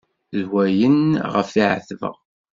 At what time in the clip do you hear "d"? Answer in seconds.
0.37-0.41